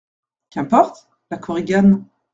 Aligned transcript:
Qu'importe? 0.49 1.05
LA 1.29 1.37
KORIGANE. 1.37 2.03